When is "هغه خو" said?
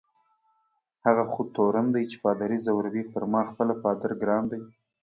1.05-1.41